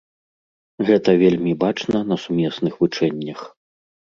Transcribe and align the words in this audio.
Гэта 0.87 1.09
вельмі 1.23 1.53
бачна 1.65 1.97
на 2.13 2.17
сумесных 2.25 2.73
вучэннях. 2.81 3.39